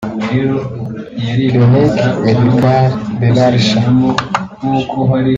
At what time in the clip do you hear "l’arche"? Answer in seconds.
3.35-3.75